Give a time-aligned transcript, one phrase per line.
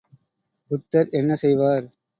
[0.71, 1.85] புத்தர் என்ன செய்வார்?